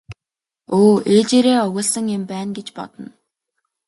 Өө 0.79 0.93
ээжээрээ 1.15 1.57
овоглосон 1.65 2.05
юм 2.17 2.23
байна 2.31 2.51
гэж 2.57 2.67
бодно. 2.77 3.09